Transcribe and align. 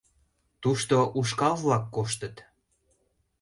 Тушто 0.61 0.97
ушкал-влак 1.19 1.83
коштыт. 1.95 2.35